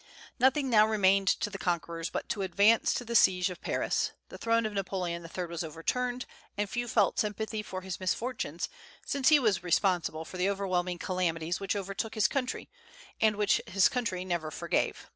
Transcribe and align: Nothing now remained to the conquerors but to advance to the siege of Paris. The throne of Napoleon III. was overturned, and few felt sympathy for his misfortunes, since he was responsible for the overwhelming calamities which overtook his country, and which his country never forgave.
Nothing 0.39 0.67
now 0.67 0.87
remained 0.87 1.27
to 1.27 1.51
the 1.51 1.59
conquerors 1.59 2.09
but 2.09 2.27
to 2.29 2.41
advance 2.41 2.91
to 2.95 3.05
the 3.05 3.15
siege 3.15 3.51
of 3.51 3.61
Paris. 3.61 4.13
The 4.29 4.37
throne 4.39 4.65
of 4.65 4.73
Napoleon 4.73 5.23
III. 5.23 5.45
was 5.45 5.63
overturned, 5.63 6.25
and 6.57 6.67
few 6.67 6.87
felt 6.87 7.19
sympathy 7.19 7.61
for 7.61 7.81
his 7.81 7.99
misfortunes, 7.99 8.67
since 9.05 9.29
he 9.29 9.37
was 9.37 9.61
responsible 9.63 10.25
for 10.25 10.37
the 10.37 10.49
overwhelming 10.49 10.97
calamities 10.97 11.59
which 11.59 11.75
overtook 11.75 12.15
his 12.15 12.27
country, 12.27 12.67
and 13.21 13.35
which 13.35 13.61
his 13.67 13.87
country 13.89 14.25
never 14.25 14.49
forgave. 14.49 15.05